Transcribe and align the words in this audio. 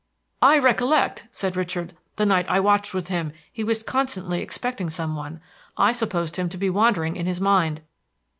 "I 0.41 0.57
recollect," 0.57 1.27
said 1.29 1.55
Richard, 1.55 1.93
"the 2.15 2.25
night 2.25 2.47
I 2.49 2.59
watched 2.59 2.95
with 2.95 3.09
him 3.09 3.33
he 3.53 3.63
was 3.63 3.83
constantly 3.83 4.41
expecting 4.41 4.89
some 4.89 5.15
one. 5.15 5.41
I 5.77 5.91
supposed 5.91 6.37
him 6.37 6.49
to 6.49 6.57
be 6.57 6.71
wandering 6.71 7.15
in 7.15 7.27
his 7.27 7.39
mind." 7.39 7.81